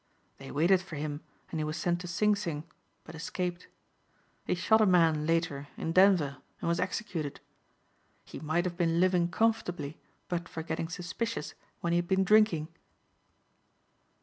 [0.37, 1.21] They waited for him
[1.51, 2.63] and he was sent to Sing Sing
[3.03, 3.67] but escaped.
[4.47, 7.39] He shot a man later in Denver and was executed.
[8.25, 12.69] He might have been living comfortably but for getting suspicious when he had been drinking."